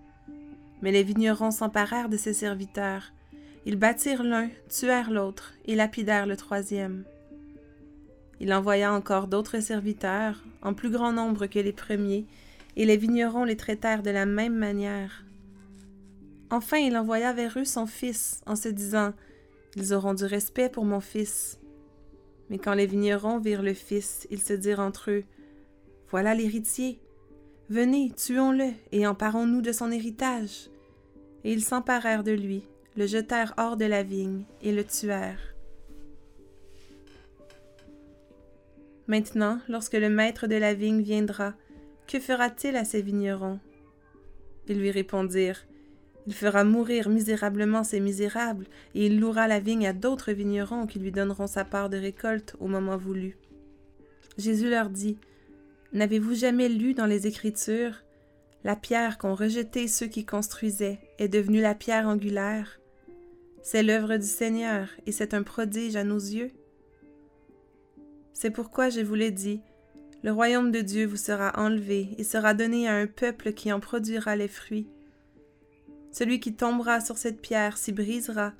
Mais 0.82 0.92
les 0.92 1.02
vignerons 1.02 1.52
s'emparèrent 1.52 2.10
de 2.10 2.18
ses 2.18 2.34
serviteurs. 2.34 3.14
Ils 3.64 3.76
battirent 3.76 4.22
l'un, 4.22 4.50
tuèrent 4.68 5.10
l'autre 5.10 5.54
et 5.64 5.74
lapidèrent 5.74 6.26
le 6.26 6.36
troisième. 6.36 7.04
Il 8.40 8.52
envoya 8.52 8.92
encore 8.92 9.26
d'autres 9.26 9.60
serviteurs, 9.60 10.44
en 10.60 10.74
plus 10.74 10.90
grand 10.90 11.14
nombre 11.14 11.46
que 11.46 11.60
les 11.60 11.72
premiers, 11.72 12.26
et 12.76 12.84
les 12.84 12.98
vignerons 12.98 13.44
les 13.44 13.56
traitèrent 13.56 14.02
de 14.02 14.10
la 14.10 14.26
même 14.26 14.56
manière. 14.56 15.23
Enfin 16.54 16.76
il 16.76 16.96
envoya 16.96 17.32
vers 17.32 17.58
eux 17.58 17.64
son 17.64 17.84
fils, 17.84 18.40
en 18.46 18.54
se 18.54 18.68
disant 18.68 19.12
Ils 19.74 19.92
auront 19.92 20.14
du 20.14 20.24
respect 20.24 20.68
pour 20.68 20.84
mon 20.84 21.00
fils. 21.00 21.58
Mais 22.48 22.58
quand 22.58 22.74
les 22.74 22.86
vignerons 22.86 23.40
virent 23.40 23.60
le 23.60 23.74
fils, 23.74 24.28
ils 24.30 24.40
se 24.40 24.52
dirent 24.52 24.78
entre 24.78 25.10
eux 25.10 25.24
Voilà 26.12 26.32
l'héritier. 26.32 27.00
Venez, 27.70 28.12
tuons-le 28.12 28.70
et 28.92 29.04
emparons-nous 29.04 29.62
de 29.62 29.72
son 29.72 29.90
héritage. 29.90 30.70
Et 31.42 31.52
ils 31.52 31.64
s'emparèrent 31.64 32.22
de 32.22 32.30
lui, 32.30 32.62
le 32.96 33.08
jetèrent 33.08 33.54
hors 33.56 33.76
de 33.76 33.86
la 33.86 34.04
vigne 34.04 34.44
et 34.62 34.70
le 34.70 34.84
tuèrent. 34.84 35.56
Maintenant, 39.08 39.58
lorsque 39.68 39.94
le 39.94 40.08
maître 40.08 40.46
de 40.46 40.54
la 40.54 40.72
vigne 40.72 41.02
viendra, 41.02 41.54
que 42.06 42.20
fera-t-il 42.20 42.76
à 42.76 42.84
ces 42.84 43.02
vignerons? 43.02 43.58
Ils 44.68 44.78
lui 44.78 44.92
répondirent 44.92 45.66
il 46.26 46.34
fera 46.34 46.64
mourir 46.64 47.08
misérablement 47.08 47.84
ces 47.84 48.00
misérables, 48.00 48.66
et 48.94 49.06
il 49.06 49.20
louera 49.20 49.46
la 49.48 49.60
vigne 49.60 49.86
à 49.86 49.92
d'autres 49.92 50.32
vignerons 50.32 50.86
qui 50.86 50.98
lui 50.98 51.12
donneront 51.12 51.46
sa 51.46 51.64
part 51.64 51.90
de 51.90 51.96
récolte 51.96 52.56
au 52.60 52.66
moment 52.66 52.96
voulu. 52.96 53.36
Jésus 54.38 54.70
leur 54.70 54.90
dit 54.90 55.18
N'avez-vous 55.92 56.34
jamais 56.34 56.68
lu 56.68 56.94
dans 56.94 57.06
les 57.06 57.26
Écritures 57.26 58.02
La 58.64 58.74
pierre 58.74 59.18
qu'ont 59.18 59.34
rejetée 59.34 59.86
ceux 59.86 60.06
qui 60.06 60.24
construisaient 60.24 60.98
est 61.18 61.28
devenue 61.28 61.60
la 61.60 61.74
pierre 61.74 62.08
angulaire. 62.08 62.80
C'est 63.62 63.82
l'œuvre 63.82 64.16
du 64.16 64.26
Seigneur, 64.26 64.88
et 65.06 65.12
c'est 65.12 65.34
un 65.34 65.42
prodige 65.42 65.96
à 65.96 66.04
nos 66.04 66.18
yeux. 66.18 66.50
C'est 68.32 68.50
pourquoi 68.50 68.88
je 68.88 69.00
vous 69.00 69.14
l'ai 69.14 69.30
dit 69.30 69.60
le 70.24 70.32
royaume 70.32 70.72
de 70.72 70.80
Dieu 70.80 71.04
vous 71.04 71.18
sera 71.18 71.52
enlevé 71.58 72.08
et 72.16 72.24
sera 72.24 72.54
donné 72.54 72.88
à 72.88 72.94
un 72.94 73.06
peuple 73.06 73.52
qui 73.52 73.70
en 73.70 73.78
produira 73.78 74.36
les 74.36 74.48
fruits. 74.48 74.88
Celui 76.14 76.38
qui 76.38 76.54
tombera 76.54 77.00
sur 77.00 77.18
cette 77.18 77.40
pierre 77.40 77.76
s'y 77.76 77.90
brisera, 77.90 78.52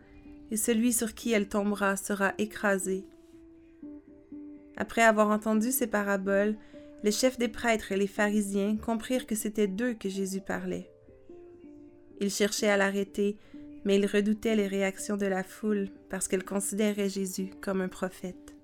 et 0.51 0.57
celui 0.57 0.93
sur 0.93 1.15
qui 1.15 1.31
elle 1.31 1.49
tombera 1.49 1.97
sera 1.97 2.35
écrasé. 2.37 3.05
Après 4.77 5.03
avoir 5.03 5.29
entendu 5.31 5.71
ces 5.71 5.87
paraboles, 5.87 6.57
les 7.05 7.13
chefs 7.13 7.39
des 7.39 7.47
prêtres 7.49 7.93
et 7.93 7.97
les 7.97 8.09
pharisiens 8.09 8.77
comprirent 8.77 9.29
que 9.29 9.37
c'était 9.37 9.69
d'eux 9.69 9.95
que 9.95 10.09
Jésus 10.09 10.41
parlait. 10.41 10.91
Ils 12.21 12.31
cherchaient 12.31 12.71
à 12.71 12.77
l'arrêter, 12.77 13.37
mais 13.85 14.01
ils 14.01 14.07
redoutaient 14.07 14.57
les 14.57 14.67
réactions 14.67 15.17
de 15.17 15.27
la 15.27 15.45
foule 15.45 15.91
parce 16.11 16.27
qu'elle 16.27 16.45
considérait 16.45 17.09
Jésus 17.09 17.51
comme 17.61 17.81
un 17.81 17.89
prophète. 17.89 18.57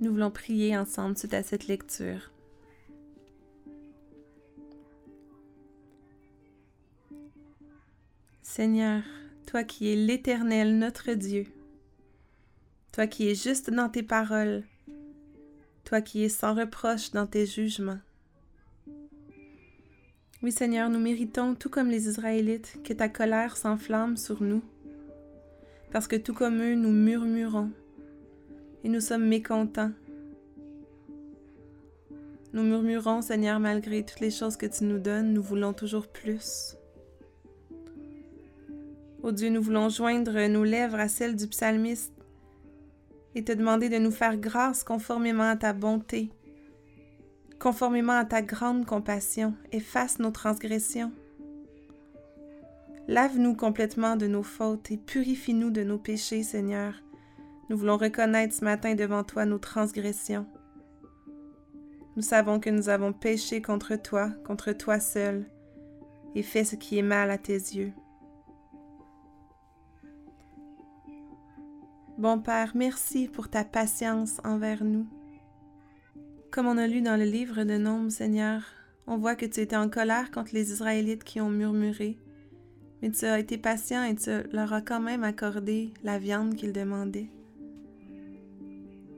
Nous 0.00 0.10
voulons 0.10 0.32
prier 0.32 0.76
ensemble 0.76 1.16
suite 1.16 1.34
à 1.34 1.44
cette 1.44 1.68
lecture. 1.68 2.32
Seigneur, 8.46 9.02
toi 9.46 9.64
qui 9.64 9.90
es 9.90 9.96
l'Éternel, 9.96 10.78
notre 10.78 11.14
Dieu, 11.14 11.46
toi 12.92 13.06
qui 13.06 13.28
es 13.28 13.34
juste 13.34 13.70
dans 13.70 13.88
tes 13.88 14.02
paroles, 14.02 14.64
toi 15.84 16.02
qui 16.02 16.22
es 16.22 16.28
sans 16.28 16.54
reproche 16.54 17.10
dans 17.12 17.26
tes 17.26 17.46
jugements. 17.46 17.98
Oui 20.42 20.52
Seigneur, 20.52 20.90
nous 20.90 21.00
méritons, 21.00 21.54
tout 21.54 21.70
comme 21.70 21.88
les 21.88 22.06
Israélites, 22.06 22.78
que 22.84 22.92
ta 22.92 23.08
colère 23.08 23.56
s'enflamme 23.56 24.18
sur 24.18 24.42
nous, 24.42 24.62
parce 25.90 26.06
que 26.06 26.16
tout 26.16 26.34
comme 26.34 26.60
eux, 26.60 26.74
nous 26.74 26.92
murmurons 26.92 27.70
et 28.84 28.90
nous 28.90 29.00
sommes 29.00 29.26
mécontents. 29.26 29.92
Nous 32.52 32.62
murmurons, 32.62 33.22
Seigneur, 33.22 33.58
malgré 33.58 34.04
toutes 34.04 34.20
les 34.20 34.30
choses 34.30 34.58
que 34.58 34.66
tu 34.66 34.84
nous 34.84 34.98
donnes, 34.98 35.32
nous 35.32 35.42
voulons 35.42 35.72
toujours 35.72 36.06
plus. 36.06 36.76
Ô 39.24 39.32
Dieu, 39.32 39.48
nous 39.48 39.62
voulons 39.62 39.88
joindre 39.88 40.48
nos 40.48 40.64
lèvres 40.64 41.00
à 41.00 41.08
celles 41.08 41.34
du 41.34 41.48
psalmiste 41.48 42.12
et 43.34 43.42
te 43.42 43.52
demander 43.52 43.88
de 43.88 43.96
nous 43.96 44.10
faire 44.10 44.36
grâce 44.36 44.84
conformément 44.84 45.48
à 45.48 45.56
ta 45.56 45.72
bonté, 45.72 46.30
conformément 47.58 48.12
à 48.12 48.26
ta 48.26 48.42
grande 48.42 48.84
compassion. 48.84 49.54
Efface 49.72 50.18
nos 50.18 50.30
transgressions. 50.30 51.10
Lave-nous 53.08 53.56
complètement 53.56 54.16
de 54.16 54.26
nos 54.26 54.42
fautes 54.42 54.90
et 54.90 54.98
purifie-nous 54.98 55.70
de 55.70 55.84
nos 55.84 55.96
péchés, 55.96 56.42
Seigneur. 56.42 56.92
Nous 57.70 57.78
voulons 57.78 57.96
reconnaître 57.96 58.54
ce 58.54 58.62
matin 58.62 58.94
devant 58.94 59.24
toi 59.24 59.46
nos 59.46 59.56
transgressions. 59.58 60.46
Nous 62.16 62.22
savons 62.22 62.60
que 62.60 62.68
nous 62.68 62.90
avons 62.90 63.14
péché 63.14 63.62
contre 63.62 63.96
toi, 63.96 64.28
contre 64.44 64.72
toi 64.72 65.00
seul, 65.00 65.46
et 66.34 66.42
fait 66.42 66.64
ce 66.64 66.76
qui 66.76 66.98
est 66.98 67.02
mal 67.02 67.30
à 67.30 67.38
tes 67.38 67.54
yeux. 67.54 67.94
Bon 72.16 72.38
Père, 72.38 72.72
merci 72.76 73.26
pour 73.26 73.48
ta 73.48 73.64
patience 73.64 74.40
envers 74.44 74.84
nous. 74.84 75.08
Comme 76.52 76.68
on 76.68 76.78
a 76.78 76.86
lu 76.86 77.02
dans 77.02 77.16
le 77.16 77.24
livre 77.24 77.64
de 77.64 77.76
Nombres, 77.76 78.12
Seigneur, 78.12 78.62
on 79.08 79.16
voit 79.16 79.34
que 79.34 79.46
tu 79.46 79.58
étais 79.58 79.74
en 79.74 79.88
colère 79.88 80.30
contre 80.30 80.54
les 80.54 80.70
Israélites 80.70 81.24
qui 81.24 81.40
ont 81.40 81.50
murmuré, 81.50 82.16
mais 83.02 83.10
tu 83.10 83.24
as 83.24 83.40
été 83.40 83.58
patient 83.58 84.04
et 84.04 84.14
tu 84.14 84.30
leur 84.52 84.72
as 84.72 84.80
quand 84.80 85.00
même 85.00 85.24
accordé 85.24 85.92
la 86.04 86.20
viande 86.20 86.54
qu'ils 86.54 86.72
demandaient. 86.72 87.30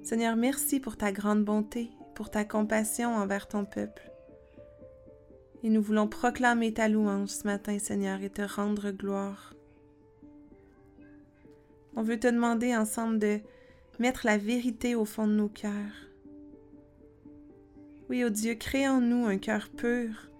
Seigneur, 0.02 0.34
merci 0.34 0.80
pour 0.80 0.96
ta 0.96 1.12
grande 1.12 1.44
bonté, 1.44 1.90
pour 2.14 2.30
ta 2.30 2.46
compassion 2.46 3.14
envers 3.14 3.46
ton 3.46 3.66
peuple. 3.66 4.10
Et 5.62 5.68
nous 5.68 5.82
voulons 5.82 6.08
proclamer 6.08 6.72
ta 6.72 6.88
louange 6.88 7.28
ce 7.28 7.44
matin, 7.44 7.78
Seigneur, 7.78 8.22
et 8.22 8.30
te 8.30 8.40
rendre 8.40 8.90
gloire. 8.90 9.55
On 11.96 12.02
veut 12.02 12.20
te 12.20 12.28
demander 12.28 12.76
ensemble 12.76 13.18
de 13.18 13.40
mettre 13.98 14.26
la 14.26 14.36
vérité 14.36 14.94
au 14.94 15.06
fond 15.06 15.26
de 15.26 15.32
nos 15.32 15.48
cœurs. 15.48 15.72
Oui, 18.10 18.22
ô 18.22 18.26
oh 18.26 18.30
Dieu, 18.30 18.54
crée 18.54 18.86
en 18.86 19.00
nous 19.00 19.24
un 19.24 19.38
cœur 19.38 19.70
pur, 19.70 20.30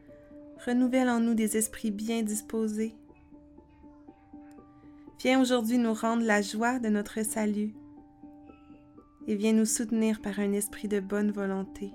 renouvelle 0.66 1.08
en 1.08 1.18
nous 1.18 1.34
des 1.34 1.56
esprits 1.56 1.90
bien 1.90 2.22
disposés. 2.22 2.94
Viens 5.20 5.40
aujourd'hui 5.40 5.78
nous 5.78 5.94
rendre 5.94 6.24
la 6.24 6.42
joie 6.42 6.78
de 6.78 6.90
notre 6.90 7.24
salut 7.24 7.74
et 9.26 9.34
viens 9.34 9.54
nous 9.54 9.64
soutenir 9.64 10.20
par 10.20 10.38
un 10.38 10.52
esprit 10.52 10.88
de 10.88 11.00
bonne 11.00 11.32
volonté. 11.32 11.90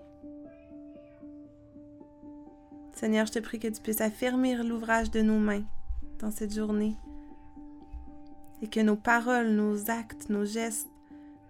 Seigneur, 2.93 3.28
je 3.28 3.34
te 3.34 3.39
prie 3.39 3.60
que 3.60 3.67
tu 3.67 3.82
puisses 3.82 4.02
affermir 4.02 4.63
l'ouvrage 4.63 5.12
de 5.12 5.21
nos 5.21 5.39
mains 5.39 5.63
dans 6.19 6.32
cette 6.32 6.54
journée 6.54 6.95
et 8.62 8.67
que 8.67 8.80
nos 8.80 8.95
paroles, 8.95 9.50
nos 9.50 9.89
actes, 9.89 10.30
nos 10.30 10.45
gestes, 10.45 10.88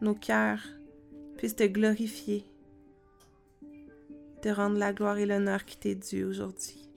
nos 0.02 0.15
cœurs 0.15 0.65
puissent 1.38 1.56
te 1.56 1.67
glorifier, 1.67 2.45
te 4.41 4.50
rendre 4.50 4.78
la 4.78 4.93
gloire 4.93 5.17
et 5.17 5.26
l'honneur 5.26 5.65
qui 5.65 5.78
t'est 5.78 5.95
dû 5.95 6.24
aujourd'hui. 6.24 6.88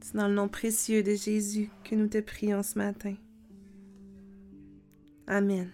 C'est 0.00 0.16
dans 0.16 0.28
le 0.28 0.34
nom 0.34 0.48
précieux 0.48 1.02
de 1.02 1.14
Jésus 1.14 1.70
que 1.84 1.94
nous 1.94 2.08
te 2.08 2.20
prions 2.20 2.62
ce 2.62 2.78
matin. 2.78 3.14
Amen. 5.26 5.70